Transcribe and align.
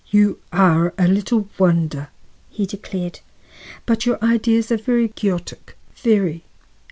"You 0.09 0.39
are 0.51 0.95
a 0.97 1.07
little 1.07 1.47
wonder," 1.59 2.09
he 2.49 2.65
declared. 2.65 3.19
"But 3.85 4.03
your 4.03 4.17
ideas 4.25 4.71
are 4.71 4.77
very 4.77 5.07
quixotic, 5.07 5.77
very. 5.95 6.43